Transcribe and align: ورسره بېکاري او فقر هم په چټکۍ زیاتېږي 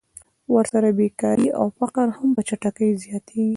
ورسره 0.55 0.89
بېکاري 0.99 1.47
او 1.59 1.65
فقر 1.79 2.07
هم 2.17 2.29
په 2.35 2.41
چټکۍ 2.47 2.89
زیاتېږي 3.03 3.49